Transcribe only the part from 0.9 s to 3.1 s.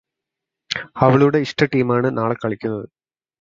അവളുടെ ഇഷ്ട ടീമാണ് നാളെ കളിക്കുന്നത്